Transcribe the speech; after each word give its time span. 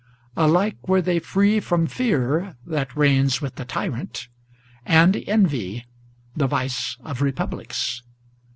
Alike 0.35 0.87
were 0.87 0.99
they 0.99 1.19
free 1.19 1.59
from 1.59 1.85
Fear, 1.85 2.55
that 2.65 2.97
reigns 2.97 3.39
with 3.39 3.53
the 3.57 3.65
tyrant, 3.65 4.29
and 4.83 5.15
envy, 5.27 5.85
the 6.35 6.47
vice 6.47 6.97
of 7.01 7.21
republics. 7.21 8.01